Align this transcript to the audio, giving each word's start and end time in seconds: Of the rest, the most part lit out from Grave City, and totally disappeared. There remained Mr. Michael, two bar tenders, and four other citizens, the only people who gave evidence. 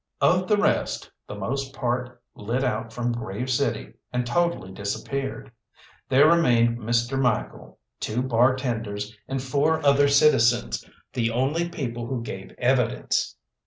Of 0.19 0.47
the 0.47 0.57
rest, 0.57 1.11
the 1.27 1.35
most 1.35 1.75
part 1.75 2.19
lit 2.33 2.63
out 2.63 2.91
from 2.91 3.11
Grave 3.11 3.51
City, 3.51 3.93
and 4.11 4.25
totally 4.25 4.71
disappeared. 4.71 5.51
There 6.09 6.25
remained 6.27 6.79
Mr. 6.79 7.21
Michael, 7.21 7.77
two 7.99 8.23
bar 8.23 8.55
tenders, 8.55 9.15
and 9.27 9.43
four 9.43 9.85
other 9.85 10.07
citizens, 10.07 10.83
the 11.13 11.29
only 11.29 11.69
people 11.69 12.07
who 12.07 12.23
gave 12.23 12.55
evidence. 12.57 13.35